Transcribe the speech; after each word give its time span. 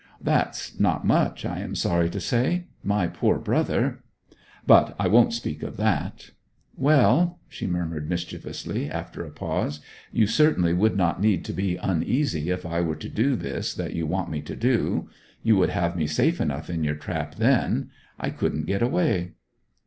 'That's 0.19 0.79
not 0.79 1.05
much, 1.05 1.45
I 1.45 1.59
am 1.59 1.75
sorry 1.75 2.09
to 2.09 2.19
say! 2.19 2.65
My 2.83 3.05
poor 3.05 3.37
brother 3.37 4.01
but 4.65 4.95
I 4.97 5.07
won't 5.07 5.31
speak 5.31 5.61
of 5.61 5.77
that... 5.77 6.31
Well,' 6.75 7.39
she 7.47 7.67
murmured 7.67 8.09
mischievously, 8.09 8.89
after 8.89 9.23
a 9.23 9.29
pause, 9.29 9.79
'you 10.11 10.25
certainly 10.25 10.73
would 10.73 10.97
not 10.97 11.21
need 11.21 11.45
to 11.45 11.53
be 11.53 11.75
uneasy 11.77 12.49
if 12.49 12.65
I 12.65 12.81
were 12.81 12.95
to 12.95 13.09
do 13.09 13.35
this 13.35 13.75
that 13.75 13.93
you 13.93 14.07
want 14.07 14.31
me 14.31 14.41
to 14.41 14.55
do. 14.55 15.07
You 15.43 15.55
would 15.57 15.69
have 15.69 15.95
me 15.95 16.07
safe 16.07 16.41
enough 16.41 16.67
in 16.67 16.83
your 16.83 16.95
trap 16.95 17.35
then; 17.35 17.91
I 18.19 18.31
couldn't 18.31 18.65
get 18.65 18.81
away!' 18.81 19.33